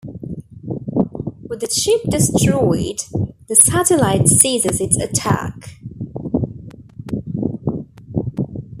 [1.47, 3.01] With the chip destroyed,
[3.47, 5.75] the satellite ceases its attack.